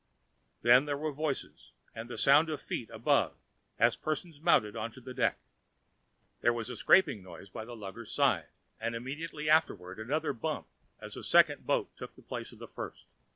Then 0.63 0.85
there 0.85 0.97
were 0.97 1.11
voices, 1.11 1.73
and 1.93 2.09
the 2.09 2.17
sound 2.17 2.49
of 2.49 2.59
feet 2.59 2.89
above 2.89 3.35
as 3.77 3.95
persons 3.95 4.41
mounted 4.41 4.75
on 4.75 4.89
to 4.93 4.99
the 4.99 5.13
deck. 5.13 5.37
There 6.39 6.51
was 6.51 6.71
a 6.71 6.75
scraping 6.75 7.21
noise 7.21 7.49
by 7.51 7.65
the 7.65 7.75
lugger's 7.75 8.11
side, 8.11 8.47
and 8.79 8.95
immediately 8.95 9.47
afterwards 9.47 9.99
another 9.99 10.33
bump 10.33 10.65
as 10.99 11.13
the 11.13 11.23
second 11.23 11.67
boat 11.67 11.91
took 11.97 12.15
the 12.15 12.23
place 12.23 12.51
of 12.51 12.57
the 12.57 12.67
first. 12.67 13.05